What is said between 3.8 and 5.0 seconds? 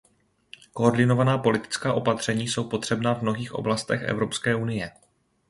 Evropské unie.